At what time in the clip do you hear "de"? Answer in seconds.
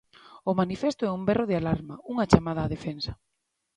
1.49-1.55